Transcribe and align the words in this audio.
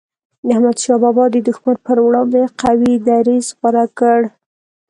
احمد 0.53 0.77
شاه 0.83 0.99
بابا 1.03 1.25
د 1.31 1.35
دښمن 1.47 1.75
پر 1.85 1.97
وړاندي 2.05 2.43
قوي 2.61 2.93
دریځ 3.07 3.47
غوره 3.59 3.85
کړ. 3.99 4.19